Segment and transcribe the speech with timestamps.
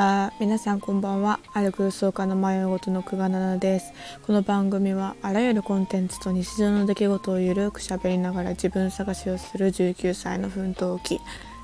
[0.00, 1.40] あ皆さんこんばんは。
[1.52, 3.92] ある空想家の迷い事の久我奈々です。
[4.24, 11.18] この番組はあらゆるコンテンツと日常の出来事をゆるく喋りながら自分探しをする19歳の奮闘期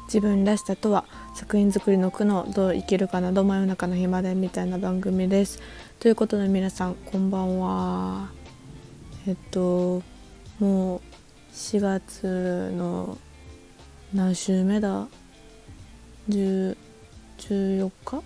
[0.06, 1.04] 自分らしさとは
[1.36, 5.60] 作品作りの苦悩どう生きるかなど真夜中の暇でみたいな番組です。
[6.00, 8.30] ということで皆さんこんばんは。
[9.28, 10.02] えっと
[10.58, 11.00] もう
[11.52, 13.16] 4月の
[14.12, 15.06] 何週目だ
[16.28, 16.76] ？10
[17.48, 18.22] 14日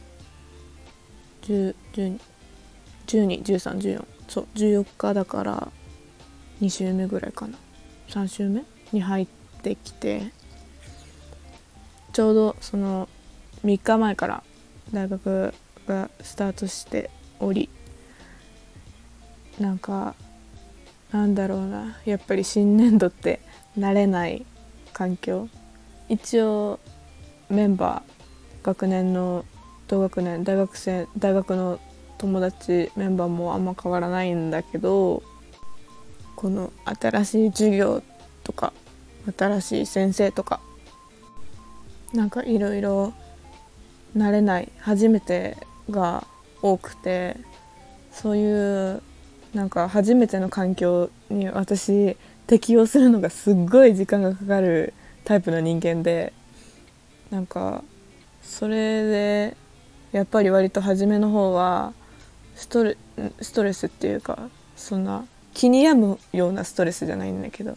[3.06, 4.04] ?12?12?13?14?
[4.28, 5.68] そう14日だから
[6.60, 7.56] 2週目ぐらいかな
[8.08, 8.64] 3週目？
[8.92, 9.26] に入っ
[9.62, 10.32] てきて
[12.12, 13.08] ちょうどその
[13.64, 14.42] 3日前から
[14.92, 15.52] 大学
[15.86, 17.10] がスタートして
[17.40, 17.68] おり
[19.58, 20.14] なんか
[21.12, 23.40] なんだろうなやっぱり新年度って
[23.78, 24.44] 慣れない
[24.92, 25.48] 環境
[26.08, 26.80] 一応
[27.50, 28.17] メンバー
[28.68, 29.46] 学年の
[29.86, 31.80] 同学年大学生大学の
[32.18, 35.22] 友達メンバーもあんま変わらないんだけど
[36.36, 38.02] この新しい授業
[38.44, 38.74] とか
[39.38, 40.60] 新しい先生とか
[42.12, 43.14] なんかいろいろ
[44.14, 45.56] 慣れない初めて
[45.88, 46.26] が
[46.60, 47.36] 多くて
[48.12, 49.02] そういう
[49.54, 54.92] なんか初めての環境に私適応するのがすっごい時間がかかる
[55.24, 56.34] タイプの人間で
[57.30, 57.82] なんか
[58.48, 59.56] それで
[60.10, 61.92] やっぱり割と初めの方は
[62.56, 62.96] ストレ
[63.40, 67.76] ストレスっていうかそんな気に病むようなストレスじゃないんだけど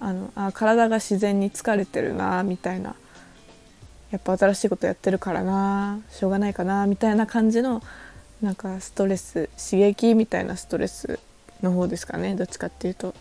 [0.00, 2.96] あのあ体が自然に疲れてるなみたいな
[4.10, 7.80] やっぱ新しいことやってるからなしょうがないかなみたいな感じの
[8.42, 11.20] なんかストレス刺激みたいなストレス
[11.62, 13.14] の方ですかねどっちかっていうと。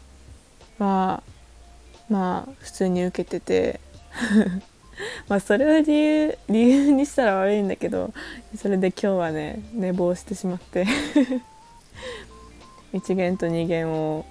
[0.80, 3.80] まあまあ普通に受けてて。
[5.28, 8.14] まあそれを理由理由にしたら悪いんだけど
[8.56, 10.86] それで今日はね寝坊してしまって。
[12.94, 14.26] 1限と2限を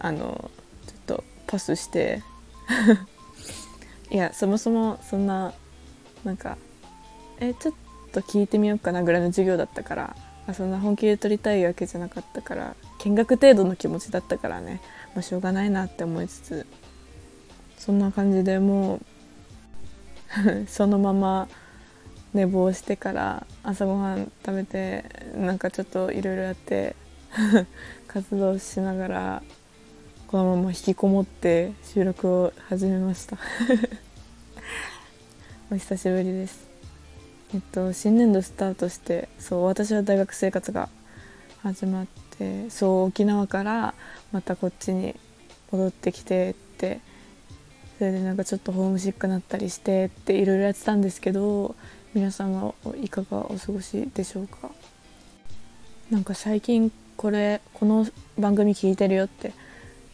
[0.00, 0.50] あの
[0.86, 2.22] ちょっとパスして。
[4.10, 5.52] いやそもそもそんな
[6.24, 6.56] なんか
[7.40, 7.74] えちょっ
[8.10, 10.16] と聞いてみようかなぐらいの授業だったから。
[10.48, 14.80] あそんな本気で取りたいわけじゃなかったから見学程度の気持ちだったからね、
[15.14, 16.66] まあ、しょうがないなって思いつつ
[17.76, 19.00] そんな感じでもう
[20.68, 21.48] そのまま
[22.34, 26.94] 寝坊してから朝ごはん食べてなんかちょっといろいろやって
[28.06, 29.42] 活動しながら
[30.26, 33.38] このまま引きこもって収録を始めました。
[35.70, 36.68] お久しぶりです。
[37.54, 40.90] えっと新年度スタートしてそう私は大学生活が
[41.62, 42.06] 始まっ
[42.38, 43.94] てそう沖縄から
[44.32, 45.14] またこっちに
[45.72, 47.00] 戻ってきてって
[47.98, 51.74] それでなんかちょっとホームシックになったりしてっていろいろやってたんですけど
[52.14, 54.70] 皆さんはいかがお過ごしでしょうか？
[56.10, 58.06] なんか最近これこの
[58.38, 59.52] 番組聞いてるよって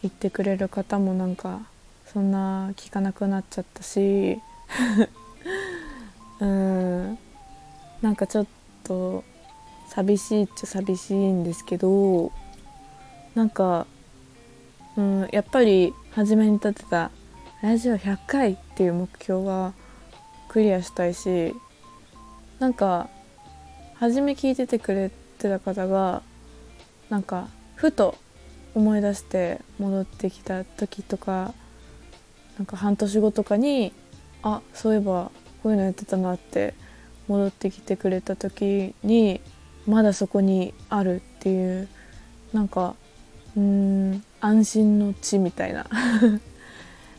[0.01, 1.61] 言ってくれる方もなんか
[2.05, 4.39] そんな聞かなくなっちゃったし
[6.41, 7.17] うん。
[8.01, 8.47] なんかちょっ
[8.83, 9.23] と
[9.89, 12.31] 寂しいっちゃ寂しいんですけど
[13.33, 13.87] なんか、
[14.97, 17.09] うん、やっぱり初めに立てた
[17.65, 19.73] ラジオ100回っていう目標は
[20.49, 21.55] クリアしたいし
[22.59, 23.09] なんか
[23.95, 25.09] 初め聞いててくれ
[25.39, 26.21] てた方が
[27.09, 28.19] なんかふと
[28.75, 31.55] 思い出して戻ってきた時とか
[32.59, 33.93] なんか半年後とかに
[34.43, 35.31] あそういえば
[35.63, 36.75] こういうのやってたなって
[37.27, 39.41] 戻ってきてくれた時に
[39.87, 41.89] まだそこにあるっていう
[42.53, 42.93] なんか
[43.57, 45.87] うん安心の地みたいな。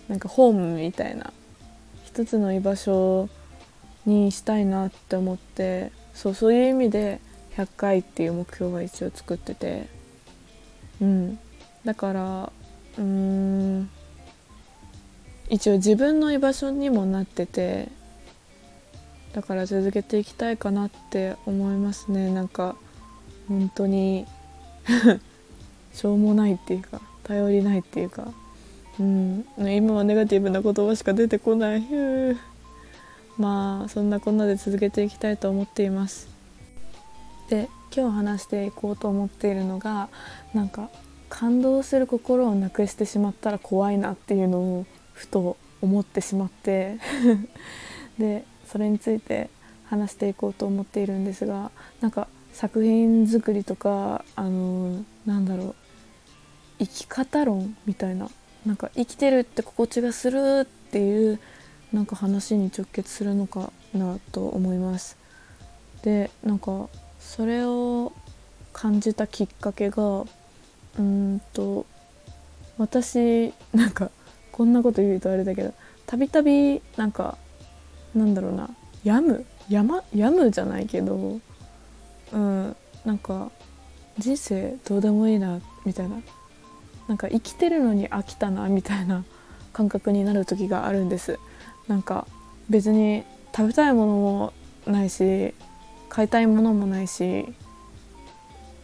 [0.08, 1.32] なんかホームみたいな
[2.04, 3.28] 一つの居場所
[4.06, 7.20] にしたいなって思ってそうそういう意味で
[7.56, 9.88] 100回っていう目標は一応作ってて。
[11.00, 11.38] うん。
[11.84, 12.52] だから
[12.98, 13.90] うーん。
[15.48, 17.88] 一応自分の居場所にもなってて
[19.32, 22.32] だから続けていきたいかなって思いますね。
[22.32, 22.76] なんか
[23.48, 24.26] 本当に
[25.94, 28.32] しょうもないっていうか頼りないっていうか。
[28.98, 31.82] うん、今はネガティブな言葉しか出てこない。
[33.36, 36.28] まあそんなこんなで続けていきたいと思っています。
[37.50, 40.08] で今日話していこうと思っているのが
[40.54, 40.88] なんか
[41.28, 46.98] 感動する心をなくしてしまったら怖いなっていうのをふと思ってしまって。
[48.18, 49.50] でそれについて
[49.84, 51.70] 話していこうと思っているんですが
[52.00, 55.74] なんか作品作りとかあのなんだろう。
[56.78, 58.28] 生き方論みたいな
[58.66, 61.38] なんか生きてるって心地がするっていう
[61.92, 65.16] なんか話に直結するのかなと思います。
[66.02, 66.88] でなんか
[67.20, 68.12] それを
[68.72, 71.86] 感じたきっかけがうーんと
[72.76, 74.10] 私なんか
[74.52, 75.72] こんなこと言うとあれだけど
[76.06, 77.38] たびたびなんか
[78.14, 78.68] なんだろうな
[79.04, 79.46] 病む？
[79.68, 81.40] 山病むじゃないけど
[82.32, 83.50] うんなんか
[84.18, 86.16] 人生どうでもいいなみたいな。
[87.08, 89.24] なんか生きてるのに飽きたなみたいな
[89.72, 91.38] 感覚になる時があるんです。
[91.88, 92.26] なんか
[92.68, 93.24] 別に
[93.54, 94.52] 食べたいものも
[94.86, 95.54] ないし
[96.08, 97.46] 買いたいものもないし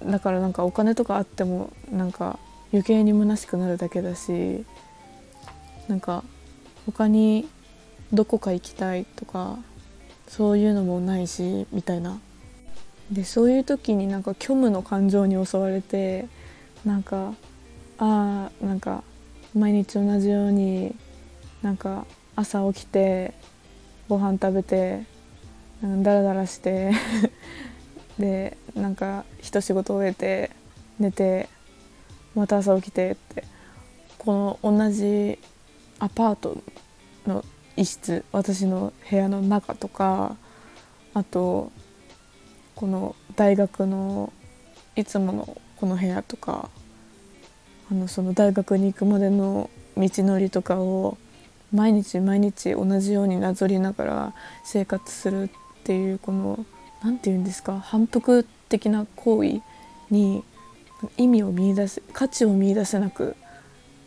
[0.04, 2.38] だからなんかお金とかあってもなんか
[2.72, 4.64] 余計に虚しくなるだけだし
[5.88, 6.24] なんか
[6.86, 7.48] 他に
[8.12, 9.58] どこか行きたいとか
[10.28, 12.20] そういうのもないしみたいな。
[13.10, 16.28] でそういう時になんか虚無の感情に襲われて
[16.84, 17.34] なんか
[17.98, 19.02] あなんか
[19.54, 20.94] 毎日同じように
[21.62, 23.34] なんか朝起きて
[24.08, 25.04] ご飯食べて
[25.82, 26.92] ダラダラして
[28.18, 30.50] でなんか一仕事終えて
[30.98, 31.48] 寝て
[32.34, 33.44] また朝起きてって
[34.18, 35.38] この同じ
[35.98, 36.56] アパート
[37.26, 37.44] の
[37.76, 40.36] 一室私の部屋の中とか
[41.14, 41.72] あと
[42.74, 44.32] この大学の
[44.96, 46.70] いつものこの部屋とか
[47.92, 49.68] あのその大学に行くまでの
[49.98, 51.18] 道のりとかを
[51.74, 54.34] 毎日毎日同じようになぞりながら
[54.64, 55.48] 生活するっ
[55.84, 56.64] ていうこの
[57.02, 59.60] 何て言うんですか反復的な行為
[60.10, 60.42] に
[61.18, 63.36] 意味を見出す価値を見出せなく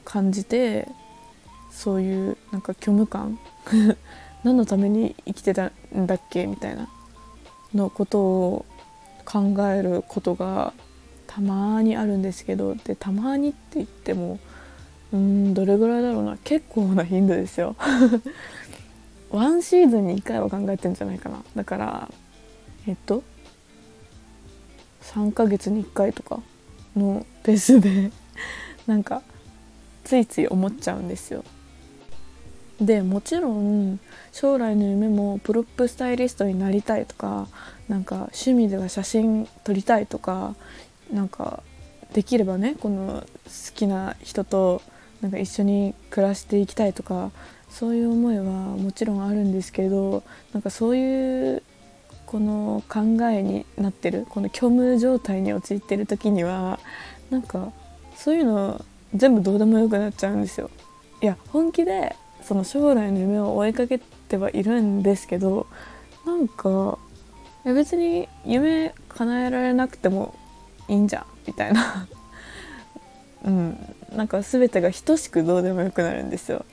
[0.04, 0.88] 感じて
[1.70, 3.38] そういうなんか虚無感
[4.44, 6.90] 何のために生きてたんだっけみたいな
[7.76, 8.66] のことを
[9.26, 10.74] 考えることが
[11.36, 14.40] たまにあるんですけどでたまにって言っても
[15.12, 16.38] うんどれぐらいだろうな。
[16.46, 17.76] 結構な頻度ですよ。
[19.32, 21.44] ワンシーズンに1回は考えてんじゃないかな。
[21.54, 22.10] だから
[22.88, 23.22] えっと
[25.02, 26.40] 3ヶ月に1回とか
[26.96, 28.12] のペースで
[28.88, 29.22] なんか
[30.06, 31.44] ついつい思っちゃうんですよ。
[32.80, 34.00] でもちろん
[34.32, 37.50] 将来の夢もプロップスタイリストになりたいとか
[37.90, 40.56] なんか趣味では写真撮りたいとか
[41.12, 41.63] なんか
[42.13, 44.81] できればねこの好きな人と
[45.22, 47.31] なんか一緒に暮らしていきたいとか
[47.69, 50.24] そういう思いはもちろんあるんですけど
[50.54, 51.63] なんかそういう
[52.25, 56.80] この考えになってるこの虚無状態に陥ってる時には
[57.30, 57.72] なんか
[58.16, 60.69] そういうの全部どうでもよくなっちゃうんですよ。
[61.22, 65.68] いや本気でその将来の夢を追いかけてはいるんですけど
[66.25, 66.98] なんか
[67.63, 70.36] 別に夢叶えられなくても
[70.88, 72.08] いいんじゃんみたいな。
[73.44, 73.96] うん。
[74.16, 76.66] なんか全てが等しくどうでもよくなるんですよ。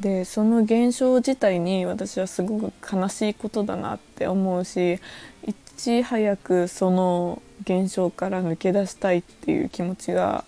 [0.00, 4.98] でその現象自体に私はすごく悲しいことだなって思うし
[5.46, 10.44] いち早くその現象から抜け出したいっていう気持ちが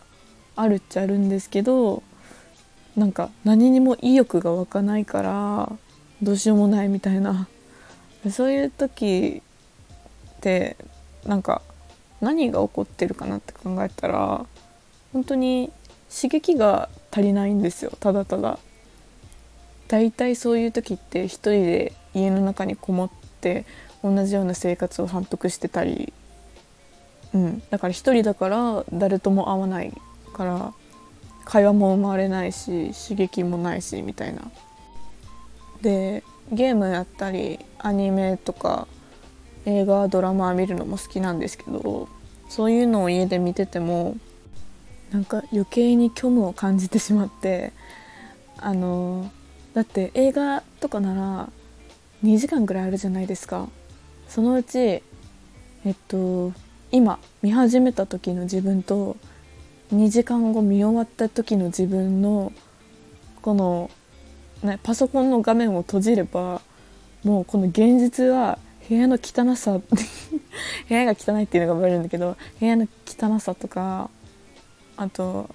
[0.57, 2.03] あるっちゃあるんですけど
[2.97, 5.73] なんか何にも意欲が湧かないから
[6.23, 7.49] どうしようもないみたいな。
[8.31, 9.43] そういう時
[10.37, 10.77] って
[11.25, 11.63] なんか
[12.21, 14.47] 何が起こってるかなって考えたら
[15.13, 15.71] 本当に
[16.15, 18.59] 刺激が足りないんですよただただ。
[19.89, 23.64] だいたいそういう時って一人で家の中にこもって
[24.02, 26.12] 同じような生活を反復してたり、
[27.33, 29.93] うん、だから一人だから誰とも会わない
[30.33, 30.75] から
[31.45, 34.43] 会話も生まれないし刺激もないしみたいな。
[35.83, 38.88] でゲームやったりアニメとか
[39.66, 42.08] 映画ドラマ見るのも好きなんですけど
[42.49, 44.16] そういうのを家で見てても
[45.11, 47.73] なんか余計に虚無を感じてしまって
[48.58, 49.30] あの
[49.75, 51.49] だって映画とかなら
[52.25, 53.68] 2時間ぐらいあるじゃないですか。
[54.28, 55.02] そのうちえ
[55.90, 56.52] っと
[56.90, 59.16] 今見始めた時の自分と
[59.92, 62.52] 2時間後見終わった時の自分の
[63.42, 63.90] この、
[64.62, 66.61] ね、パソコンの画面を閉じれば
[67.23, 68.58] もうこの現実は
[68.88, 69.78] 部屋の汚さ
[70.88, 74.11] 部屋が汚いっていうのがバレるんだけど部屋の汚さとか
[74.97, 75.50] あと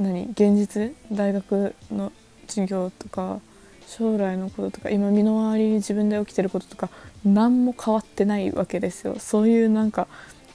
[0.00, 2.12] 何現実大学の
[2.46, 3.40] 授業とか
[3.86, 6.90] 将来のこととか今身の回りに自分で起きてることとか
[7.24, 9.16] 何も変わってないわけですよ。
[9.18, 10.06] そういうなんか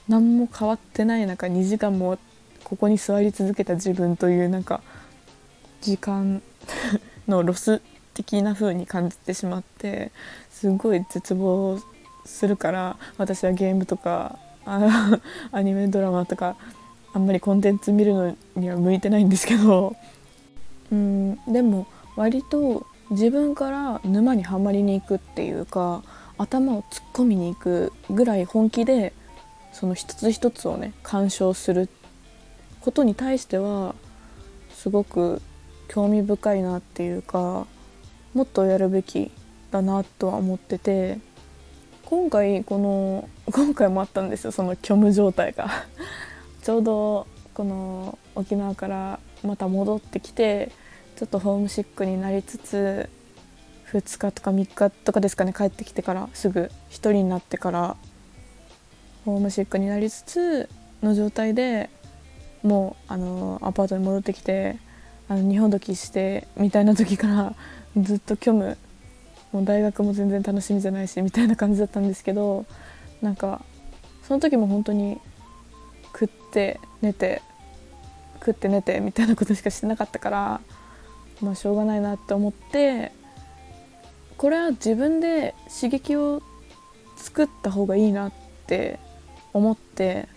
[0.08, 2.18] 何も変わってない中2時間も
[2.62, 4.82] ここに座り続けた自分というなんか
[5.80, 6.42] 時間
[7.28, 7.82] のロス
[8.14, 10.12] 的な風に感じてしまって
[10.50, 11.80] すごい絶望
[12.24, 16.56] するから私はゲームとか アニメドラマとか
[17.12, 19.96] あんまりコンテンツ見るのには向いてないんですけど。
[20.92, 26.02] うんでも割と自分から沼にはまりに行くっていうか
[26.38, 29.12] 頭を突っ込みに行くぐらい本気で
[29.72, 31.88] その一つ一つをね鑑賞する
[32.80, 33.94] ことに対しては
[34.70, 35.42] すごく
[35.88, 37.66] 興味深いなっていうか
[38.32, 39.30] もっとやるべき
[39.70, 41.18] だなとは思ってて。
[42.14, 45.68] 今回この今回もあったんですよその虚無状態が。
[46.62, 50.70] ちょうどこの沖縄からまた戻ってきて
[51.16, 53.10] ちょっとホームシックになりつつ
[53.90, 57.96] 2日とか3日とかですかね帰ってきてからすぐ1人になってから
[59.24, 60.68] ホームシックになりつつ
[61.02, 61.90] の状態で
[62.62, 64.78] もうあのアパートに戻ってきて
[65.28, 67.54] あの日本時してみたいな時から
[68.00, 68.78] ずっと虚無
[69.54, 72.66] もう大学も全然楽しみじゃないしみたいな感じだったんですけど
[73.22, 73.64] なんか
[74.24, 75.20] その時も本当に
[76.12, 77.40] 食って寝て
[78.40, 80.60] 食って寝てみたいなことしかしてなかったから
[81.40, 83.12] まあしょうがないなって思って
[84.36, 86.42] これは自分で刺激を
[87.16, 88.32] 作った方がいいなっ
[88.66, 88.98] て
[89.52, 90.28] 思って、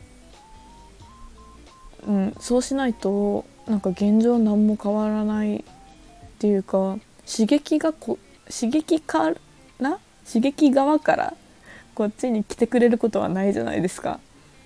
[2.06, 5.64] うん、そうしないとなんか現状何も変わらないっ
[6.38, 8.20] ていうか刺激がこ
[8.50, 9.34] 刺激か
[9.80, 11.34] ら刺激側から
[11.96, 14.20] こっちに来てくれることはないじゃないですか。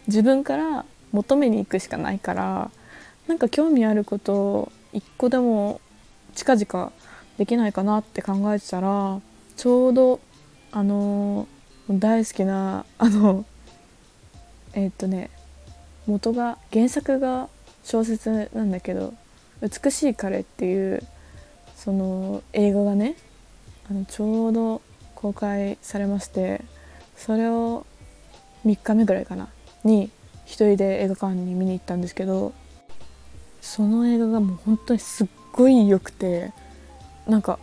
[0.08, 2.72] 自分から求めに行くしかないから。
[3.28, 5.80] なんか興味あることを一個でも
[6.36, 6.92] 近々
[7.38, 9.22] できないかなって考えてたら
[9.56, 10.20] ちょうど
[10.72, 11.48] あの、
[11.90, 13.46] 大好きなあの
[14.74, 15.30] えー、っとね
[16.08, 17.50] 元が原作が
[17.84, 19.14] 小説なんだけど
[19.62, 21.04] 「美しい彼」っていう
[21.76, 23.16] その映画がね
[23.92, 24.82] あのちょうど
[25.16, 26.62] 公開されまして
[27.18, 27.86] それを
[28.66, 29.50] 3日目ぐらいかな
[29.84, 30.10] に
[30.46, 32.54] 一人で映画館に見に行ったんですけど
[33.60, 36.54] その映画がもう本当にすっごい良くて
[37.28, 37.60] なんか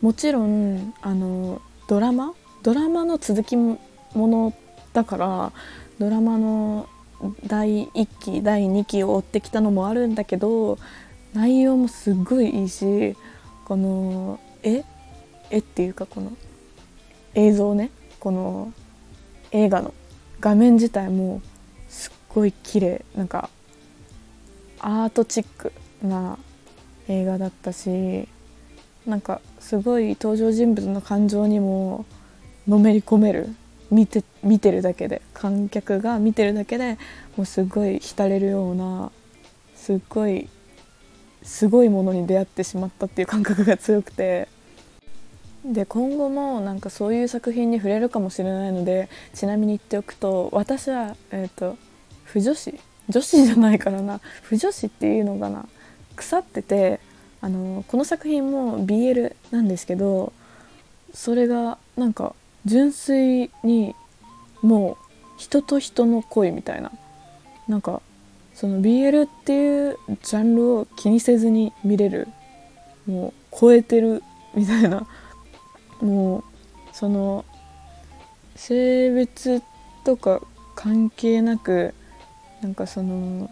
[0.00, 2.32] もちろんあのドラマ
[2.62, 3.78] ドラマの続きも
[4.14, 4.54] の
[4.94, 5.52] だから
[5.98, 6.88] ドラマの
[7.46, 10.78] 第1期第2期を追ってきたのもあるんだけど
[11.34, 13.14] 内容もすっごいいいし
[13.66, 14.82] この絵
[15.50, 16.32] 絵っていうかこの
[17.34, 17.90] 映像ね。
[18.20, 18.72] この
[19.52, 19.94] 映画の
[20.40, 21.40] 画面自体も
[21.88, 23.04] すっごい綺麗。
[23.16, 23.50] なんか
[24.80, 26.38] アートチックな
[27.08, 28.28] 映画だったし
[29.06, 32.04] なんかすごい登場人物の感情にも
[32.66, 33.54] のめり込める。
[33.90, 35.22] 見て見てるだけで。
[35.32, 36.98] 観客が見てるだけで
[37.36, 39.10] もうすごい浸れるような
[39.74, 40.48] すっごい
[41.42, 44.48] すごいものに出会ってしまったっていう感覚が強くて。
[45.72, 51.76] で今後もなんかそういう作品に触れるかもしれないのでちなみに言っておくと私は、えーと、
[52.24, 52.74] 不女子
[53.08, 55.66] 女子じゃないからな不女子っていうのかな
[56.16, 57.00] 腐ってて
[57.40, 60.32] あのこの作品も BL なんですけど
[61.14, 62.34] それがなんか
[62.64, 63.94] 純粋に
[64.62, 64.96] もう
[65.38, 66.90] 人と人の恋みたいな
[67.68, 68.02] なんか
[68.54, 72.28] その BL っていうジャンルを気にせずに見れる
[73.06, 74.22] もう超えてる
[74.54, 75.06] みたいな
[76.00, 76.44] もう
[76.92, 77.44] その
[78.56, 79.62] 性別
[80.04, 80.40] とか
[80.74, 81.94] 関係なく
[82.60, 83.50] なんかその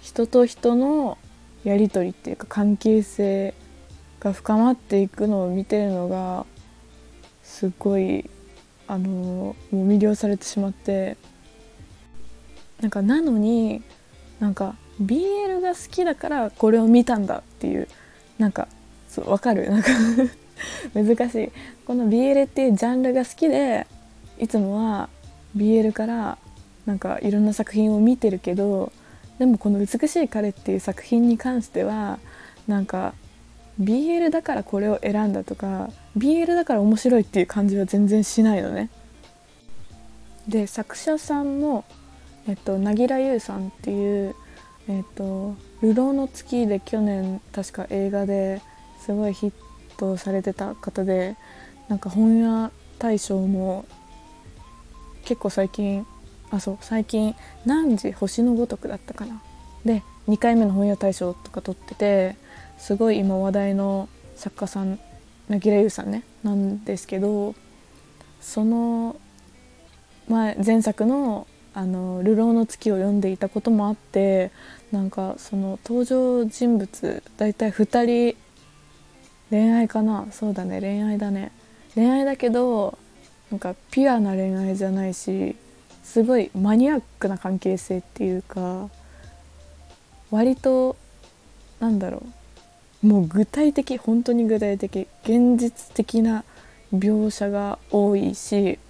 [0.00, 1.18] 人と人の
[1.64, 3.54] やり取りっていうか関係性
[4.20, 6.46] が深まっていくのを見てるのが
[7.42, 8.28] すごい
[8.86, 11.16] あのもう魅了されてしまって
[12.80, 13.82] なんかなのに
[14.40, 17.88] なんか BL が好きだからこれを見たんだっていう
[18.38, 18.68] なんか
[19.08, 19.70] そう分かる？
[19.70, 19.88] なんか
[20.94, 21.52] 難しい
[21.86, 23.86] この BL っていうジャンルが好きで
[24.38, 25.08] いつもは
[25.56, 26.38] BL から
[26.86, 28.92] なんかいろんな作品を見てるけど
[29.38, 32.18] でもこの「美しい彼」っていう作品に関しては
[32.66, 33.14] なんか
[33.80, 38.90] BL だからこれを選んだとか BL だから面白いっていう感じは全然しないのね。
[40.48, 41.84] で作者さんも、
[42.48, 44.34] えっと、凪良優さんっていう
[44.88, 48.62] 「えっと、流浪の月」で去年確か映画で
[49.04, 49.52] すごいヒッ
[49.98, 51.36] トされてた方で
[51.88, 53.84] なんか本屋大賞も
[55.24, 56.06] 結構最近
[56.50, 57.34] あそう最近
[57.66, 59.42] 「何時星のごとく」だったかな。
[59.84, 62.36] で2回目の本屋大賞とか取ってて
[62.78, 64.98] すごい今話題の作家さん
[65.48, 67.54] 凪良優さんねなんですけど
[68.40, 69.16] その
[70.28, 74.50] 前前作のあの「流浪の月」を読んでいたこともあって
[74.92, 78.47] なんかその登場人物大体2人
[79.50, 80.26] 恋愛かな？
[80.30, 80.80] そうだね。
[80.80, 81.52] 恋愛だね。
[81.94, 82.98] 恋愛だけど
[83.50, 85.56] なんかピュアな恋愛じゃないし
[86.04, 88.88] すごいマニアックな関係性っていうか
[90.30, 90.96] 割と
[91.80, 92.22] なんだろ
[93.02, 93.06] う。
[93.06, 96.44] もう具体的本当に具体的現実的な
[96.92, 98.80] 描写が多いし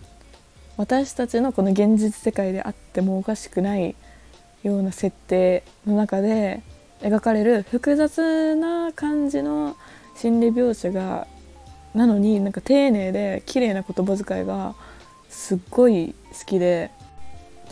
[0.78, 3.94] 私たちのこの現実世界であってもおかしくない
[4.62, 6.62] ような設定の中で
[7.00, 9.76] 描かれる複雑な感じの
[10.20, 11.28] 心理描写が
[11.94, 14.74] なのになんか丁寧で綺麗な言葉遣いが
[15.28, 16.90] すっごい好きで。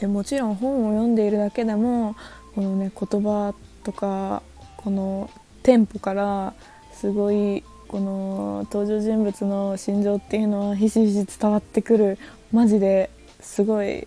[0.00, 2.16] でもちろん本を読んでいるだけでも
[2.54, 4.42] このね言葉とか
[4.76, 5.30] この
[5.62, 6.52] テンポから
[6.92, 12.18] すごいこの登場人物の心情っていうのはひしひし伝わってくる
[12.52, 13.08] マジで
[13.40, 14.06] すごい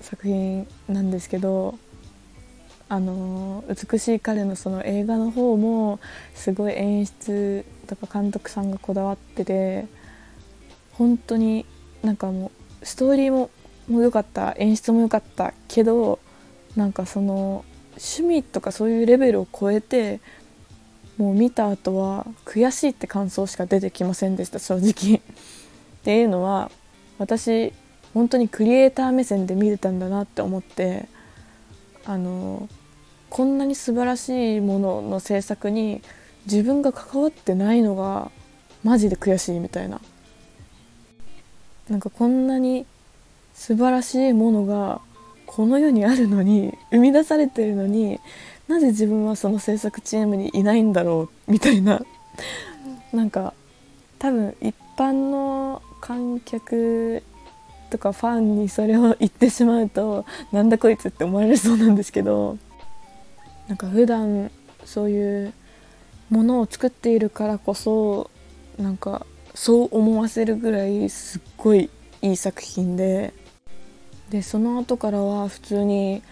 [0.00, 1.78] 作品なんですけど。
[2.88, 6.00] あの美しい彼のその映画の方も
[6.34, 9.86] すごい演出とか監督さんがこだわってて
[10.92, 11.66] 本当に
[12.02, 12.50] なんかも
[12.82, 13.50] うストーリーも
[13.88, 16.18] も良かった演出も良かったけど
[16.76, 20.20] なんかその趣味とかそういうレベルを超えて
[21.16, 25.18] もう見た後は悔しいって感想しか出てきませんでした正直。
[25.20, 25.20] っ
[26.04, 26.70] ていうのは
[27.18, 27.72] 私
[28.14, 31.08] 本当にクリエイター目線で見れたんだなって思って
[32.04, 32.68] あの
[33.30, 36.02] こんなに素晴らしいものの制作に
[36.46, 38.30] 自分が関わってないのが
[38.84, 40.00] マジで悔しいみたいな。
[41.88, 42.86] なんかこんなに
[43.54, 45.00] 素晴らしいものが
[45.46, 48.20] この世にあるのに生み出されてるのに
[48.68, 52.00] なぜ自分はその制作チームにいないんだろうみたいな。
[53.12, 53.54] なんか
[54.18, 57.22] 多分一般の観客
[57.90, 62.58] とかファンにそれを言ってしまうとなんだこいつって思われそうなんですけど
[63.68, 64.50] なんか普段
[64.84, 65.52] そういう
[66.30, 68.30] ものを作っているからこそ
[68.78, 71.90] なんかそう思わせるぐらいすっごい
[72.22, 73.32] いい作品で。
[74.30, 76.22] でその後からは普通に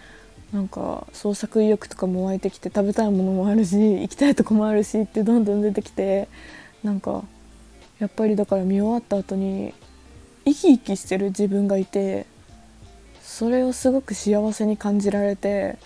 [0.53, 6.27] なんか創作意欲とかも湧いてきて食べたいものもあるし行きたいとこもあるしってどんどん出てきて
[6.83, 7.23] なんか
[7.99, 9.73] やっぱりだから見終わった後に
[10.45, 12.27] 生き生きしてる自分がいて
[13.21, 15.77] それをすごく幸せに感じられて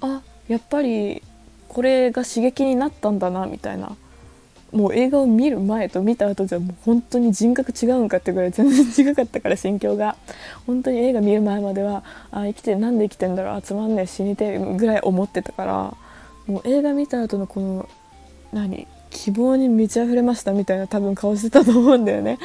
[0.00, 1.22] あやっぱり
[1.68, 3.96] これが刺激になったんだなみたいな。
[4.70, 10.16] もう映画を見る前と見た後じゃもう本当に人格違うんかってぐらい全然違かったから心境が。
[10.66, 15.94] 本当に映画見る前まではあ生きてなんで生きてんだろう集まんねえ死にてぐらい思ってたから
[16.46, 17.88] もう映画見た後のこの
[18.52, 18.86] 何？
[19.08, 22.38] 希望に満ち溢れましたみたいな多分顔してたと思うんだよね。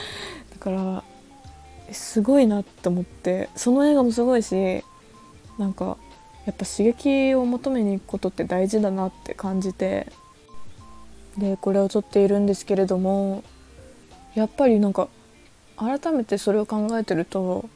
[0.54, 1.04] だから
[1.92, 4.82] すごいなって思ってその映画もすごいし
[5.58, 5.98] なんか
[6.46, 10.08] やっぱ刺激を求めに行くことって大事だなって感じて
[11.38, 13.44] でこれを撮っているんですけれども
[14.36, 15.08] やっぱりなんか
[15.78, 17.70] 改めてそれを考えてると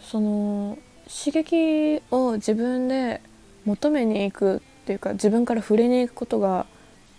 [0.00, 3.20] その刺激を自分で
[3.64, 6.66] 求めに行くっていうか自分から触れに行くことが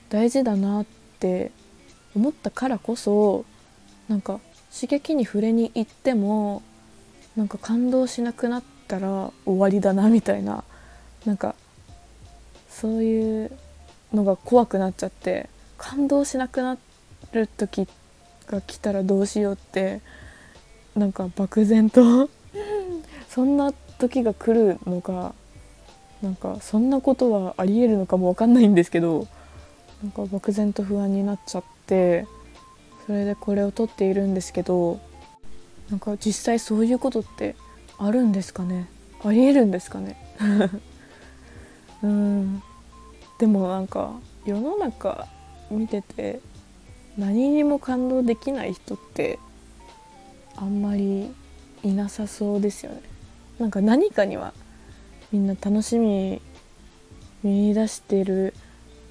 [0.09, 0.85] 大事だなっ
[1.19, 1.51] て
[2.15, 3.45] 思ったからこそ
[4.07, 4.39] なんか
[4.73, 6.63] 刺激に触れに行っても
[7.35, 10.63] なんか感動しなくなったら終わりだなみたいな
[11.27, 11.55] なんか
[12.69, 13.51] そういう
[14.13, 16.77] のが怖くなっちゃって感動しなくな
[17.33, 17.85] る時
[18.47, 19.99] が来たらどうしようって
[20.95, 22.29] なんか漠然と
[23.27, 25.35] そんな時が来るのか
[26.21, 29.27] なんかそんなことはありえるのかも分かんないんですけど
[30.01, 32.25] なんか漠然と不安になっちゃって
[33.05, 35.01] それでこれを撮っているんですけど
[35.89, 37.57] なんか実際そういうことって
[37.97, 38.87] あるんですかね？
[39.25, 40.15] ありえるんですかね？
[42.03, 42.61] うん。
[43.39, 44.13] でもなんか
[44.45, 45.27] 世の中
[45.69, 46.39] 見てて
[47.17, 49.39] 何にも感動できない人って
[50.55, 51.31] あんまり
[51.83, 53.01] いなさそうですよね。
[53.59, 54.53] なんか何かには
[55.31, 56.41] みんな楽しみ
[57.43, 58.53] 見出してる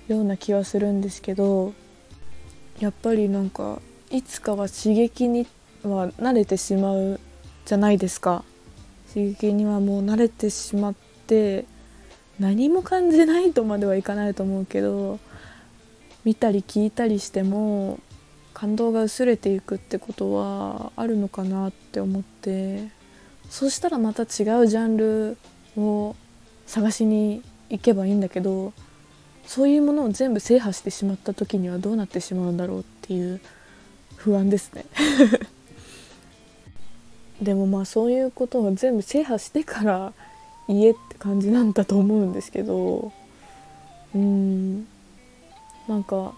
[0.09, 1.72] ような気はするんですけど
[2.81, 5.46] やっぱりなんかいつかは刺激に
[5.83, 7.20] は慣れてしまう
[7.64, 8.44] じゃないですか。
[9.12, 10.94] 刺激にはもう慣れてしまっ
[11.27, 11.64] て
[12.38, 15.18] 何も感じないとまではいかないと思うけど
[16.25, 18.01] 見たり聞いたりしても
[18.53, 22.88] 感動が薄れていくってことはあるのかなって思って
[23.49, 24.29] そしたらまた違う
[24.66, 25.37] ジャンル
[25.77, 26.16] を
[26.66, 28.72] 探しに行けばいいんだけど
[29.46, 33.40] そういうものを全部制覇してしまった時にはどうなってしまうんだろうっていう
[34.16, 34.85] 不安ですね。
[37.40, 40.12] でもまあそういうことを全部制覇してから
[40.68, 43.12] 家って感じなんだと思うんですけど
[44.14, 44.87] うん
[45.88, 46.33] なんか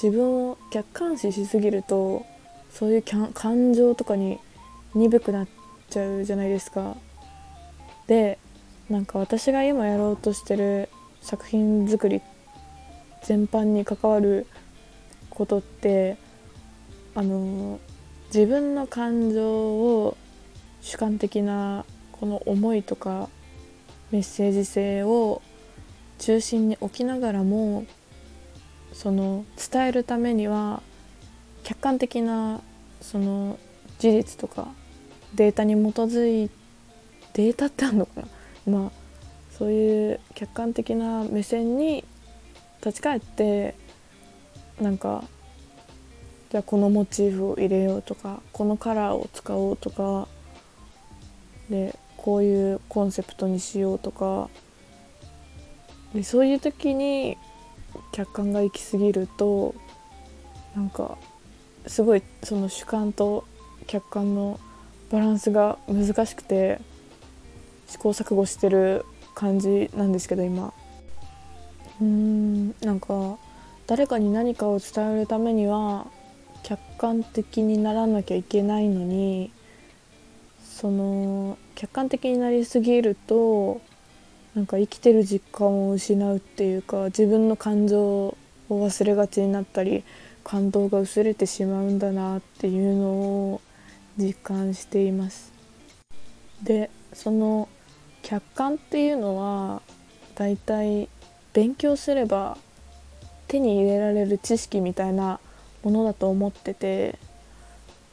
[0.00, 2.24] 自分を客観視しすぎると
[2.70, 3.02] そういう
[3.34, 4.38] 感情とかに
[4.94, 5.48] 鈍くなっ
[5.90, 6.96] ちゃうじゃないですか。
[8.06, 8.38] で
[8.88, 10.88] なんか私が今やろうとしてる
[11.20, 12.22] 作品作り
[13.22, 14.46] 全般に関わる
[15.28, 16.16] ことって
[17.14, 17.80] あの
[18.32, 20.16] 自分の感情を
[20.80, 23.28] 主観的なこの思いとか
[24.10, 25.42] メッセージ性を
[26.18, 27.86] 中心に置きながらも
[28.92, 30.82] その伝えるためには
[31.62, 32.60] 客観的な
[33.00, 33.58] その
[33.98, 34.68] 事実とか
[35.34, 36.50] データに基づい
[37.34, 38.28] データってあるのかな？
[38.66, 38.90] まあ
[39.50, 42.04] そういう客観的な目線に
[42.84, 43.74] 立ち返って
[44.80, 45.24] なんか
[46.50, 50.28] じゃあこのモチーフを入れようとかこのカラーを使おうとか
[51.68, 51.94] で
[52.28, 54.50] こういうコンセプトにしようとか。
[56.12, 57.38] でそういう時に
[58.12, 59.74] 客観が行き過ぎると
[60.76, 61.16] なんか
[61.86, 63.46] すごいその主観と
[63.86, 64.60] 客観の
[65.10, 66.82] バランスが難しくて
[67.86, 70.74] 試行錯誤してる感じなんですけど今。
[71.98, 73.38] うーんなんか
[73.86, 76.06] 誰かに何かを伝えるためには
[76.62, 79.50] 客観的にならなきゃいけないのに
[80.80, 83.80] その客観的になりすぎると
[84.54, 88.36] なんか生きてる実感を失うっていうか自分の感情を
[88.70, 90.04] 忘れがちになったり
[90.44, 93.60] 感動が薄れてしまうんだなっていうのを
[94.16, 95.52] 実感しています。
[96.62, 97.68] でその
[98.22, 99.82] 客観っていうのは
[100.36, 101.08] だいたい
[101.54, 102.56] 勉強すれば
[103.48, 105.40] 手に入れられる知識みたいな
[105.82, 107.18] ものだと思ってて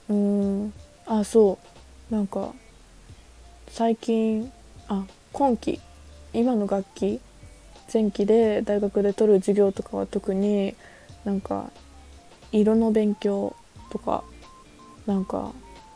[0.10, 0.74] うーん
[1.06, 1.75] あそう。
[2.10, 2.54] なんか
[3.68, 4.52] 最近
[4.88, 5.82] あ今期
[6.34, 7.20] 今の学期
[7.92, 10.76] 前期で大学で取る授業とかは特に
[11.24, 11.72] なんか
[12.52, 13.56] 色の勉強
[13.92, 14.24] とか
[15.08, 15.52] なんか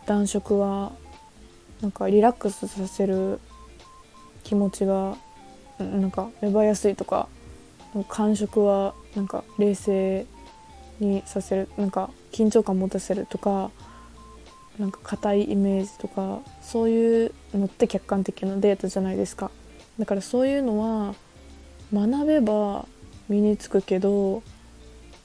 [0.08, 0.92] 暖色は
[1.82, 3.40] なんかリラックスさせる
[4.44, 5.16] 気持ちが
[5.78, 7.28] なんか芽生えやすいとか
[8.08, 10.26] 感触はなんか冷静
[11.00, 13.72] にさせるなんか緊張感持たせるとか
[14.80, 19.52] なんか硬いイメージとかそういうのって客観的なデータじゃないですか。
[20.00, 21.16] だからそういうのは
[21.94, 22.86] 学べば
[23.28, 24.42] 身につくけど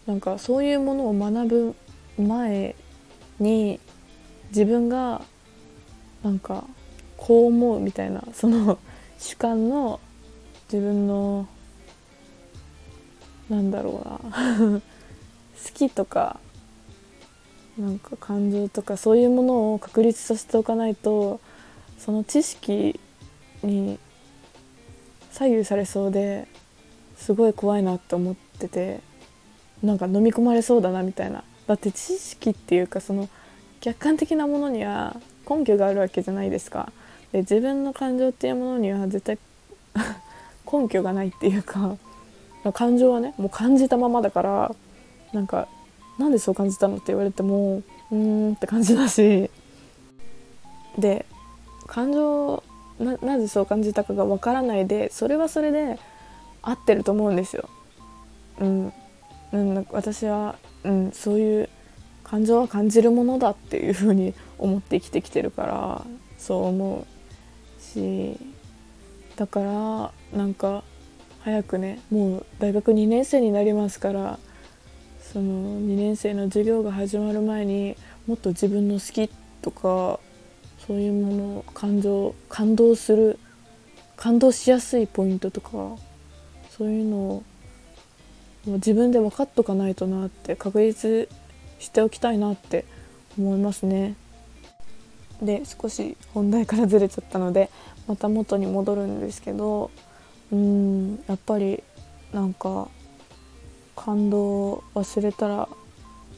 [0.06, 1.74] なんかそういうものを学ぶ
[2.18, 2.74] 前
[3.38, 3.78] に
[4.48, 5.22] 自分が
[6.24, 6.64] なんか
[7.16, 8.78] こう思うみたいなその
[9.18, 10.00] 主観の
[10.72, 11.46] 自分の
[13.48, 14.08] なんだろう
[14.40, 14.80] な 好
[15.72, 16.40] きとか
[17.78, 21.40] なんか感情とかそういうものを確立させておかないと
[21.98, 23.00] その知識
[23.62, 23.98] に
[25.32, 26.46] 左右されそうで
[27.16, 29.00] すごい怖いなって思ってて
[29.82, 31.44] なんか飲み込まれそうだなみたいな。
[31.66, 33.28] だって知識っていうかその
[33.80, 35.16] 客観的なものには
[35.48, 36.92] 根拠があるわけじゃないですか。
[37.32, 39.38] で自分の感情っていうものには絶対
[40.70, 41.96] 根拠がないっていうか
[42.72, 44.74] 感情はねもう感じたままだから
[45.32, 45.68] なんか
[46.18, 49.50] なんでそう感じたのって言われてもうーんって感じだし。
[50.98, 51.26] で
[51.86, 52.62] 感情
[53.00, 55.98] ななぜそう感じたかがわからないでそれはそれで
[56.62, 57.68] 合ってると思うんですよ。
[58.60, 58.92] うん、
[59.52, 61.68] うん、私は、うん、そういう
[62.22, 66.06] 感情は感じるものだっていうふうに思って生きてきてるから
[66.38, 67.06] そう思
[67.78, 68.38] うし。
[69.36, 70.84] だからなんか
[71.40, 74.38] 早くねもう大学2年生になりますから
[75.34, 77.96] その2年生の授業が始まる前に
[78.28, 80.20] もっと自分の好きとか
[80.86, 83.40] そういうもの感情感動する
[84.14, 85.70] 感動しやすいポイントとか
[86.70, 87.42] そういうのを
[88.64, 91.28] 自分で分かっとかないとなって確実
[91.80, 92.84] しておきたいなって
[93.36, 94.14] 思いますね。
[95.42, 97.70] で少し本題からずれちゃったので
[98.06, 99.90] また元に戻るんですけど
[100.52, 101.82] うんやっぱり
[102.32, 102.86] なんか
[103.96, 105.68] 感動を忘れたら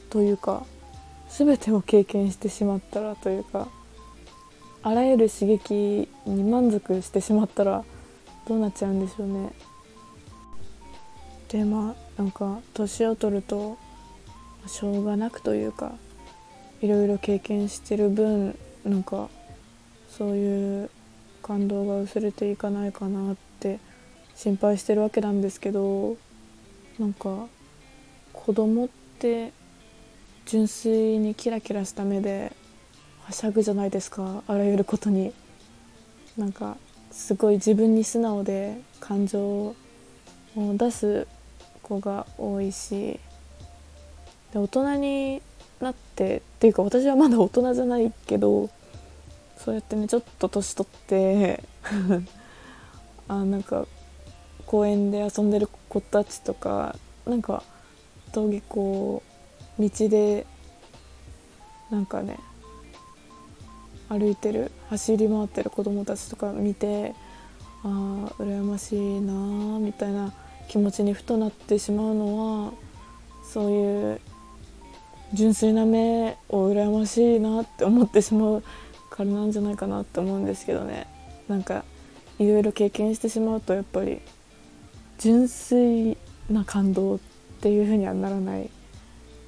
[0.09, 0.65] というか
[1.29, 3.67] 全てを経験してしまったらというか
[4.83, 7.83] あらゆる刺激に満足してしまったら
[8.47, 9.51] どうなっちゃうんでしょうね。
[11.49, 13.77] でまあなんか年を取ると
[14.67, 15.93] しょうがなくというか
[16.81, 19.29] いろいろ経験してる分なんか
[20.09, 20.89] そういう
[21.41, 23.79] 感動が薄れていかないかなって
[24.35, 26.17] 心配してるわけなんですけど
[26.99, 27.47] なんか
[28.33, 29.53] 子供って
[30.45, 32.51] 純粋にキラキラした目で
[33.25, 35.33] はしゃぐじゃないですかあらゆることに。
[36.37, 36.77] なんか
[37.11, 39.75] すごい自分に素直で感情を
[40.55, 41.27] 出す
[41.81, 43.19] 子が多いし
[44.53, 45.41] で大人に
[45.81, 48.69] なってっていうか私はまだ大人じゃないけど
[49.57, 51.63] そうやってねちょっと年取って
[53.27, 53.87] あなんか
[54.65, 57.63] 公園で遊んでる子たちとかなんか
[58.33, 59.23] 登下校
[59.79, 60.45] 道で
[61.89, 62.37] なんかね
[64.09, 67.13] 歩いてる走り回ってる子供たちとか見て
[67.83, 70.33] ああ羨ましいなーみたいな
[70.67, 72.73] 気持ちにふとなってしまうのは
[73.43, 74.21] そういう
[75.33, 78.63] 純粋な目を羨ましいなって思ってしまう
[79.09, 81.07] からなんじゃないかなって思うんですけどね。
[81.47, 81.83] なんか
[82.39, 84.21] いろいろ経験してしまうとやっぱり
[85.17, 86.17] 純粋
[86.49, 87.19] な感動っ
[87.61, 88.69] ていう風にはならない。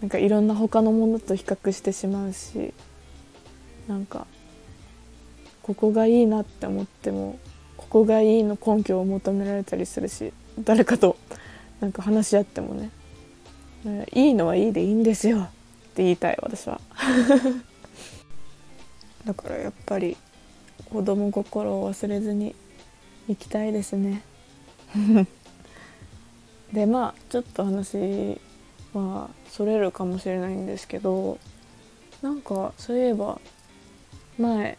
[0.01, 2.73] なんかいろんな他のものと比較してしまうし
[3.87, 4.27] なんか
[5.61, 7.37] ここがいいなって思っても
[7.75, 10.31] ここがいいの根拠を求められたりするし
[10.63, 11.17] 誰かと
[11.81, 12.91] なんか話し合ってもね
[14.13, 15.49] いいのはいいでいいんですよっ
[15.95, 16.79] て言いたい私は。
[19.25, 20.15] だからやっぱり
[20.89, 22.55] 子供心を忘れずに
[23.27, 24.23] 行きたいですね
[26.73, 28.39] でまあちょっと話
[28.93, 31.37] はそれるかもしれないんですけど
[32.21, 33.39] なんかそういえば
[34.37, 34.77] 前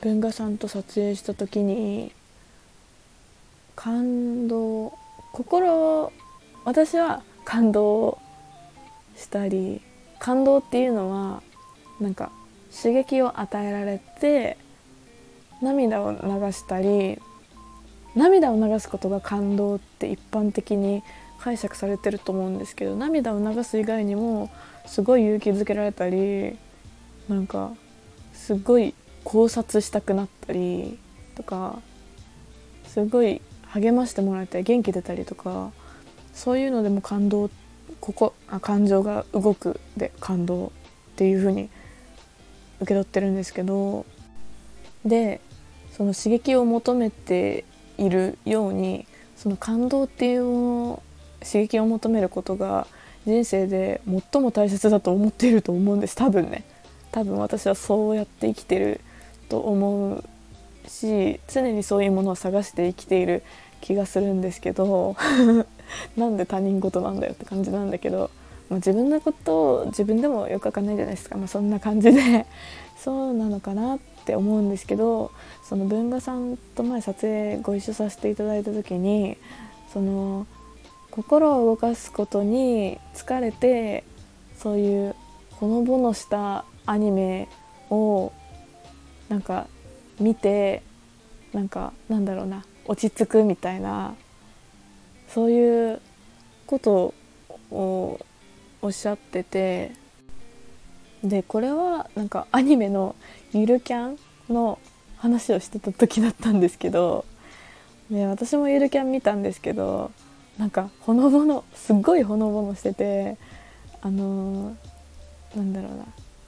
[0.00, 2.12] 文雅さんと撮影した時に
[3.76, 4.98] 感動
[5.32, 6.12] 心
[6.64, 8.18] 私は感動
[9.16, 9.80] したり
[10.18, 11.42] 感動っていうのは
[12.00, 12.30] なんか
[12.74, 14.56] 刺激を与えられて
[15.60, 16.18] 涙を流
[16.52, 17.20] したり
[18.14, 21.02] 涙を流すことが感動って一般的に
[21.38, 24.50] 解釈されてると思うんですけど涙を流す以外にも
[24.86, 26.56] すごい勇気づけられたり
[27.28, 27.72] なんか
[28.32, 28.94] すごい
[29.24, 30.98] 考察したくなったり
[31.34, 31.80] とか
[32.86, 35.72] すごい励ましてもらえて元気出たりとか
[36.34, 37.50] そういうのでも感動
[38.00, 40.70] ここあ感情が動くで感動っ
[41.16, 41.70] ていう風に
[42.80, 44.04] 受け取ってるんですけど
[45.04, 45.40] で
[45.96, 47.64] その刺激を求めて
[47.98, 50.52] いるようにその感動っていうも
[50.88, 51.02] の
[51.44, 52.86] 刺激を求めることが
[53.26, 56.16] 人生で最も大切だと思っていると思うんです。
[56.16, 56.64] 多分ね。
[57.12, 59.00] 多分私はそうやって生きてる
[59.48, 60.24] と思う
[60.88, 63.42] し常にそういうものを探して生きている
[63.82, 65.14] 気がするんですけど
[66.16, 68.30] なんで他人事なんだよって感じなんだけど、
[68.70, 72.46] まあ、自分のことを自分でもよくわかんないじゃないですか、まあ、そんな感じで。
[73.02, 75.32] そうなのかなってって思うんですけど
[75.64, 79.36] その文雅さんと前撮影ご一緒させていただいた時に
[79.92, 80.46] その
[81.10, 84.04] 心を動かすことに疲れて
[84.56, 85.16] そういう
[85.50, 87.48] ほのぼのしたアニメ
[87.90, 88.32] を
[89.28, 89.66] なんか
[90.20, 90.82] 見て
[91.52, 94.14] なんかなんだろうな落ち着くみたいな
[95.28, 96.00] そういう
[96.66, 97.12] こと
[97.70, 98.20] を
[98.80, 99.92] おっしゃってて
[101.24, 103.14] でこれはなんかアニメの
[103.52, 104.18] 「ゆるキャン」
[104.52, 104.78] の
[105.18, 107.24] 話をしてた時だったんですけど
[108.10, 110.10] で私もゆるキャン見たんですけど
[110.58, 113.36] なんかほのぼのすっごいほのぼのしてて
[114.02, 116.04] あのー、なんだろうな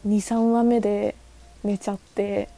[0.06, 1.14] 23話目で
[1.62, 2.48] 寝ちゃって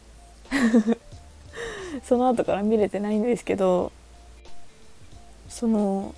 [2.04, 3.92] その後から見れてないんですけど
[5.48, 6.14] その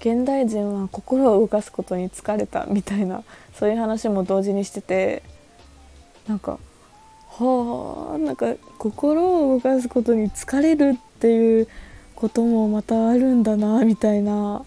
[0.00, 3.22] 現代人は心を動かすことに疲れたみたいな
[3.54, 5.22] そういう話も同時にしてて
[6.26, 6.58] なんか
[7.44, 11.68] はあなんか心を動かすことに疲れるっていう
[12.14, 14.64] こともまたあるんだなみたいな。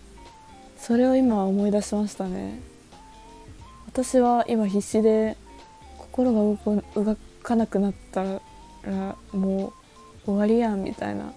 [0.83, 2.59] それを今思い出しましたね。
[3.87, 5.37] 私は今必死で
[5.97, 8.41] 心が動かなくなったら
[9.31, 9.71] も
[10.25, 11.33] う終わりやんみたいな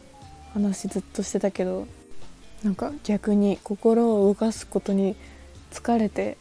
[0.53, 1.87] 話ずっとしてたけど
[2.65, 5.15] なんか逆に心を動かすことに
[5.71, 6.39] 疲れて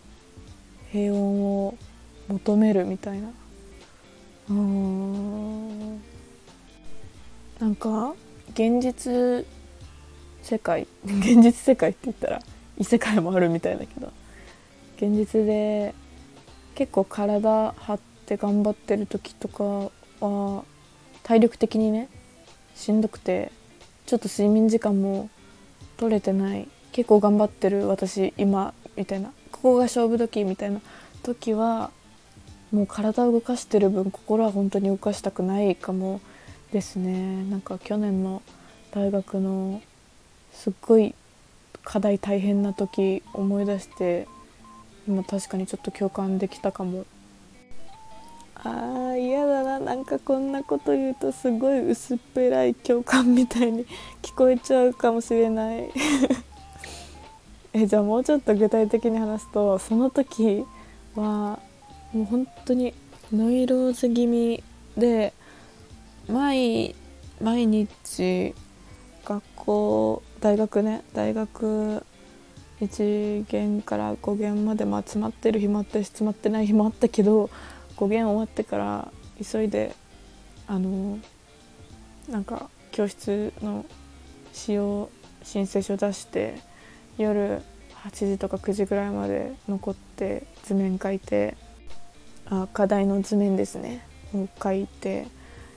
[0.92, 1.78] 平穏を
[2.28, 3.30] 求めるみたいな。
[4.48, 4.56] な
[7.68, 8.14] んか
[8.52, 9.46] 現実
[10.44, 12.42] 世界 現実世界って言ったら
[12.78, 14.12] 異世界もあるみたいだけど
[14.98, 15.96] 現実で
[16.76, 20.64] 結構体張って頑張ってる時とかは
[21.24, 22.08] 体力的にね
[22.76, 23.52] しんどくて
[24.06, 25.30] ちょっと睡眠時間も
[25.98, 30.82] 取れてない結構頑張ってる私今みたいなここが勝負時みたいな
[31.24, 31.90] 時は
[32.76, 36.20] もう体を動かしてる分心は本当に動かしたくないかも
[36.74, 37.46] ですね。
[37.46, 38.42] なんか去年の
[38.92, 39.82] 大学の
[40.52, 41.16] すっごい
[41.86, 44.28] 課題大変な時思い出して
[45.08, 47.06] 今確かにちょっと共感できたかも。
[48.56, 49.80] あー嫌だな。
[49.80, 53.86] なんかこんなこと言うとすごい薄っぺらい共感みたいに
[54.22, 55.90] 聞こえちゃうかもしれない。
[57.72, 60.66] えじゃあもうちょっと具体的に話すとその時
[61.16, 61.60] は
[62.16, 62.94] もう本当に
[63.34, 64.64] ノイローゼ気味
[64.96, 65.34] で
[66.30, 66.96] 毎
[67.42, 68.56] 毎日
[69.26, 72.06] 学校大学ね大学
[72.80, 77.50] 1限から5限まで、まあ、詰まってる日もあったし詰まってない日もあったけど
[77.98, 79.12] 語源終わってから
[79.44, 79.94] 急いで
[80.68, 81.20] あの
[82.30, 83.86] なんか教室の
[84.54, 85.10] 使用
[85.44, 86.56] 申請書出して
[87.18, 87.62] 夜
[88.06, 91.58] 8時とか9時ぐらいまで残って図面書いて
[92.50, 94.06] あ課題の図面ですね。
[94.34, 95.28] を書いて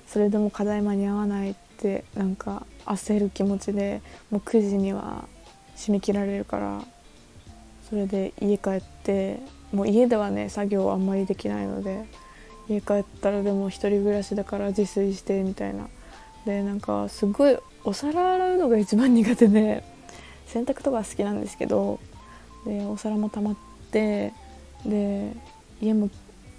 [0.07, 4.01] それでも課題間に合わないってなんか焦る気持ちで
[4.31, 5.29] もう9時には
[5.77, 6.83] 締め切られるから
[7.89, 9.41] それで家帰って
[9.73, 12.07] もう家ではね作業あんまりできないので
[12.69, 15.89] 家帰ったらでも一人暮らしだから自炊してみたいな。
[16.45, 19.85] でなんかすごいお皿洗うのが一番苦手で
[20.47, 22.01] 洗濯とか好きなんですけど
[22.65, 23.57] でお皿も溜まっ
[23.91, 24.33] て
[24.87, 25.33] で
[25.83, 26.09] 家も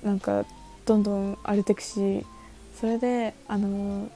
[0.03, 0.45] なんか
[0.85, 2.25] どんどん荒れてくし
[2.79, 4.09] それであの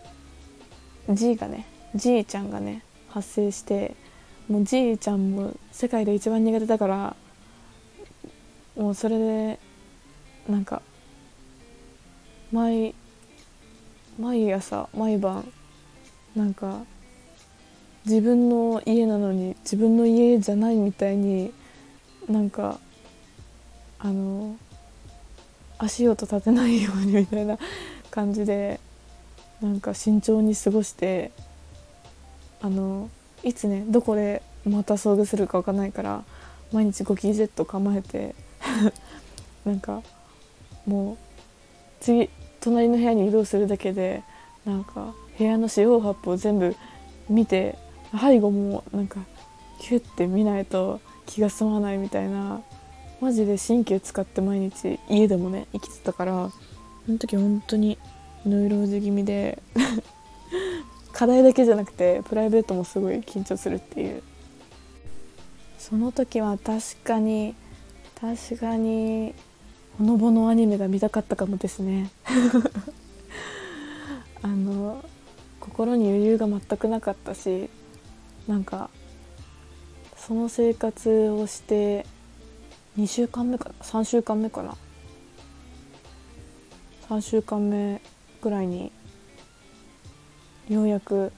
[1.09, 3.95] G がね G ちゃんがね発生して
[4.47, 7.15] もう G ちゃんも世界で一番苦手だから
[8.75, 9.59] もうそれで
[10.47, 10.81] なんか
[12.51, 12.95] 毎
[14.19, 15.51] 毎朝毎晩
[16.35, 16.83] なんか
[18.05, 21.53] 自分の家なのに自分の家じゃないみたいに
[22.27, 22.79] なんか
[23.99, 24.57] あの
[25.83, 27.57] 足音立てないようにみたいな
[28.09, 28.79] 感じで
[29.61, 31.31] なんか慎重に過ごして
[32.61, 33.09] あの
[33.43, 36.23] いつねどこでまた遭遇するか分かんないから
[36.71, 38.35] 毎日ゴキジェット構えて
[39.65, 40.01] なんか
[40.85, 41.17] もう
[41.99, 42.29] 次
[42.61, 44.23] 隣の部屋に移動するだけで
[44.65, 46.75] なんか部屋の四方八方全部
[47.29, 47.77] 見て
[48.19, 49.19] 背後もなんか
[49.79, 52.61] キュッて見ないと気が済まないみたいな
[53.23, 56.51] マジで神経使って毎日家でもね生きてたから
[57.05, 57.97] その時本当に
[58.45, 59.63] ノイローゼ気味で
[61.13, 64.21] 課題だけじゃなくてプライベートもすごい緊張するっていう。
[65.79, 67.55] その時は確かに
[68.19, 69.33] 確かに
[69.97, 72.11] ほのぼのアニメが見たかったかもですね。
[74.43, 75.01] あの
[75.61, 77.69] 心に余裕が全くなかったし
[78.49, 78.89] なんか
[80.17, 82.05] その生活をして
[82.97, 84.75] 2週間目かな3週間目かな
[87.09, 88.01] 3週間目
[88.41, 88.91] ぐらいに
[90.69, 91.31] ようやく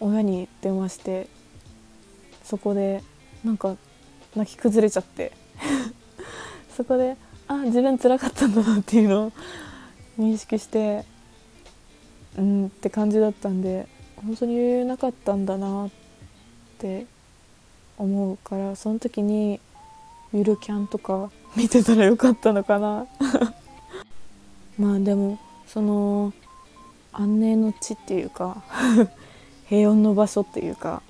[0.00, 1.28] 親に電話して
[2.42, 3.02] そこで
[3.44, 3.76] なんか
[4.36, 5.32] 泣き崩れちゃって。
[6.76, 9.32] そこであ自分辛かったんだなっていうのを
[10.18, 11.04] 認識して
[12.36, 13.86] うんって感じだったんで
[14.16, 15.90] 本当に余裕なかったんだなっ
[16.78, 17.06] て
[17.96, 19.60] 思うからその時に
[20.34, 23.06] ゆるキャンとか見てたらよかったのかな。
[24.76, 26.32] まあでもその
[27.12, 28.64] 安寧の地っていうか
[29.68, 31.02] 平穏の場所っていうか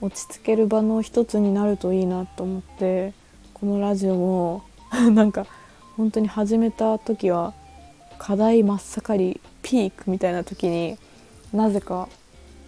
[0.00, 3.12] 落ち着ける場の一つになるといいなと思って
[3.54, 4.62] このラジオも
[5.12, 5.46] なんか
[5.96, 7.52] 本当に始めた時は
[8.18, 10.96] 課題真っ盛りピークみたいな時に
[11.52, 12.08] なぜか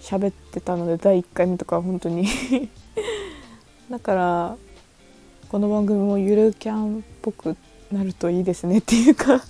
[0.00, 2.26] 喋ってたので第1回目とか本当に。
[3.88, 4.56] だから
[5.52, 7.58] この番組もゆるキャンっぽく
[7.92, 9.42] なるといいですねっていうか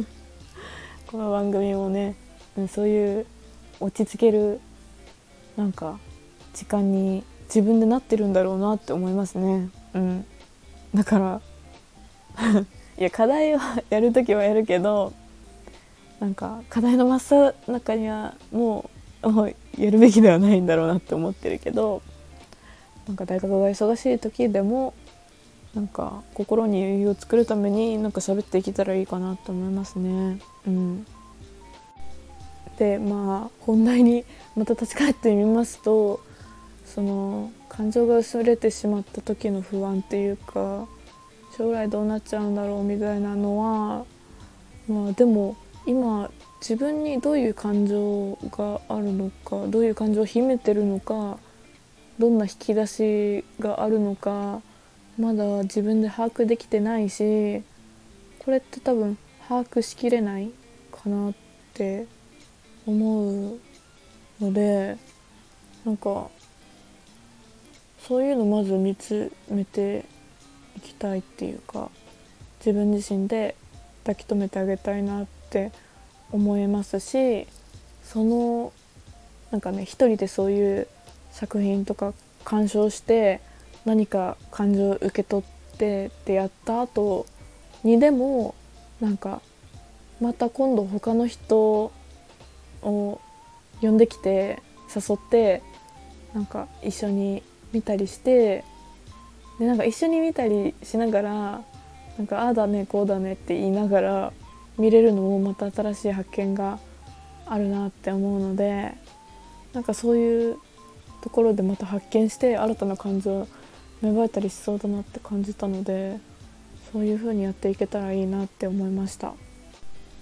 [1.10, 2.14] この番組もね
[2.68, 3.26] そういう
[3.80, 4.60] 落ち着ける
[5.56, 5.98] なんか
[6.52, 9.70] 時間に自分でなってるんだろうなって思いますね。
[9.94, 10.26] うん、
[10.94, 11.40] だから
[13.00, 15.14] いや課題はやる時はやるけど
[16.20, 18.90] なんか課題の真っ最中にはも
[19.22, 22.02] うもうやるべきではないんだろうなって思ってるけど
[23.08, 24.92] なんか大学が忙しい時でも
[25.76, 30.38] なんか心に余裕を作るためになんか喋っていけたらいいかなと思いますね。
[30.66, 31.06] うん、
[32.78, 34.24] でまあ本題に
[34.56, 36.20] また立ち返ってみますと
[36.86, 40.86] その感情が薄れてしまった時の不安っていうか
[41.58, 44.06] 将来どうなっちゃうんだろうみたいなのは
[44.88, 51.38] まあでも今自分にどういう感情があるのかどういう感情を秘めてるのか
[52.18, 54.62] どんな引き出しがあるのか
[55.18, 57.62] まだ自分で把握できてないし
[58.38, 59.16] これって多分
[59.48, 60.50] 把握しきれない
[60.92, 61.34] かなっ
[61.72, 62.06] て
[62.86, 63.58] 思う
[64.40, 64.96] ので
[65.84, 66.28] なんか
[68.06, 70.04] そういうのまず見つめて
[70.76, 71.90] いきたいっていうか
[72.60, 73.56] 自分自身で
[74.04, 75.72] 抱き留めてあげたいなって
[76.30, 77.46] 思いますし
[78.04, 78.72] その
[79.50, 80.88] なんかね一人でそういう
[81.30, 82.12] 作品とか
[82.44, 83.40] 鑑賞して
[83.86, 87.24] 何か感情を受け取ってってやった後
[87.84, 88.54] にでも
[89.00, 89.40] なんか
[90.20, 91.92] また今度他の人
[92.82, 93.20] を
[93.80, 94.62] 呼んできて
[94.94, 95.62] 誘って
[96.34, 98.64] なんか一緒に見たりして
[99.58, 101.30] でなんか一緒に見たりしながら
[102.18, 104.32] なんかああだねこうだねって言いながら
[104.78, 106.78] 見れるのもまた新しい発見が
[107.46, 108.94] あるなって思うので
[109.72, 110.56] なんかそういう
[111.22, 113.46] ところでまた発見して新たな感情
[114.02, 116.18] 芽生えたりしそうだなって感じたので
[116.92, 119.34] そういう風にやっていけたらいいなって思いました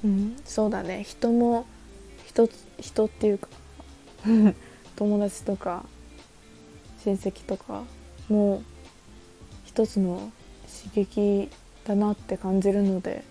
[0.04, 1.66] うんそうだね人も
[2.26, 2.48] 人
[2.80, 3.48] 人っていうか
[4.96, 5.84] 友達とか
[7.04, 7.82] 親戚とか
[8.28, 8.62] も
[9.64, 10.30] 一つの
[10.84, 11.50] 刺激
[11.84, 13.24] だなって感じるので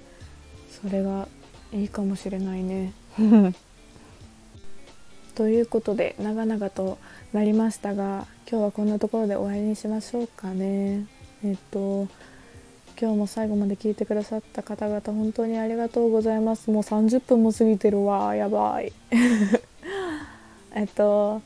[0.70, 1.28] それが
[1.72, 2.94] いいかもしれないね。
[5.36, 7.00] ということで長々と
[7.34, 11.06] なりましたが今日はこんなところで終わりにしましょうかね。
[11.44, 12.08] えっと
[13.02, 16.70] 今日も最後まで聞いてくださった方々本当にありがとうございます。
[16.70, 18.36] もう30分も過ぎてるわ。
[18.36, 18.94] やばい。
[20.76, 21.42] えっと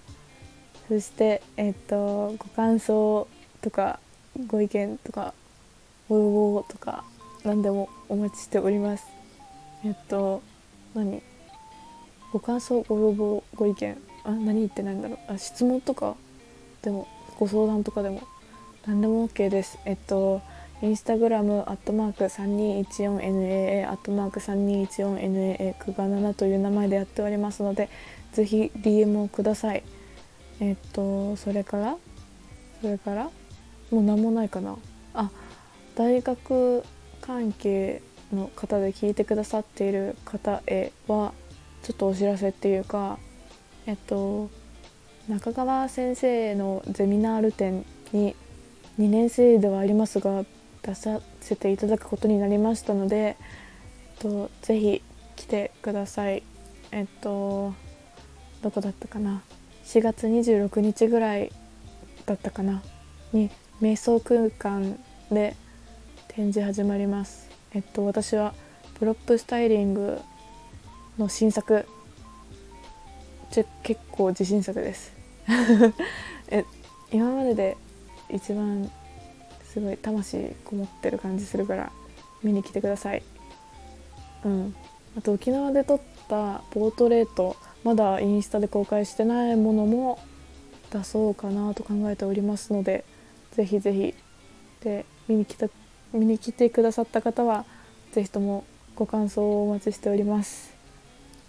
[0.90, 3.26] そしてえっとご感想
[3.62, 4.02] とか
[4.48, 5.34] ご意見とか
[6.10, 7.06] ご要望とか
[7.46, 9.06] 何でもお待ちしております。
[9.86, 10.42] えっと
[10.94, 11.22] 何？
[12.32, 13.98] ご感想ご要望ご意見。
[14.24, 15.34] あ何言ってないんだろう。
[15.34, 16.16] あ質問とか
[16.82, 17.08] でも
[17.40, 18.22] ご相談とかでも。
[18.86, 19.80] 何でも OK です。
[19.86, 20.42] えっと
[20.82, 27.90] インスタグラムアットマーク 3214NAA アットマーク 3214NAA 9が7という名前でやっておりますので
[28.34, 29.84] ぜひ DM をください。
[30.60, 31.98] えっとそれから？
[32.82, 33.24] それから？
[33.90, 34.78] もう何もないかな。
[35.14, 35.32] あ
[35.96, 36.84] 大学
[37.22, 38.02] 関係
[38.32, 41.34] の方で聞いてくださっている方へは
[41.84, 43.18] ちょっとお知らせっていうか
[43.86, 44.50] えっと
[45.28, 48.36] 中川先生のゼミナール展に
[49.00, 50.46] 2年生ではありますが
[50.82, 53.36] 出させていただくことになりましたので、え
[54.20, 55.02] っと、ぜひ
[55.36, 56.44] 来てください。
[56.92, 57.74] えっと
[58.62, 59.44] どこだったかな
[59.84, 61.52] ？4月26日ぐらい
[62.26, 62.82] だったかな？
[63.34, 63.52] に
[63.82, 64.98] 瞑想空間
[65.30, 65.56] で
[66.30, 67.50] 展示始まります。
[67.74, 68.54] えっと私は
[68.98, 70.20] プロップスタイリング
[71.18, 71.86] の新作。
[73.51, 75.13] ち結構自信作です。
[76.49, 76.65] え
[77.11, 77.78] 今までで
[78.30, 78.91] 一番
[79.63, 81.91] すごい魂こもってる感じするから
[82.43, 83.24] 見に来てください。
[84.43, 84.76] うん。
[85.18, 90.20] あと沖縄で撮ったポートレートまだインスタで公開してないものも
[90.91, 93.03] 出そうかなと考えておりますので
[93.51, 94.13] ぜひぜひ
[94.82, 95.68] で見に来た
[96.13, 97.65] 見に来てくださった方は
[98.11, 98.63] 是非とも
[98.95, 100.77] ご感想をお待ちしております。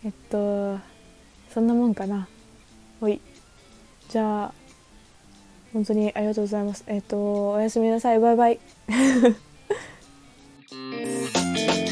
[0.05, 0.79] えっと
[1.53, 2.29] そんなもんかな。
[3.01, 3.21] ほい。
[4.09, 4.53] じゃあ
[5.73, 6.85] 本当にありがとうございます。
[6.87, 8.21] えっとおやすみなさい。
[8.21, 8.61] バイバイ。